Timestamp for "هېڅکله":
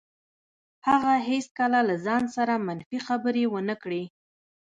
1.29-1.79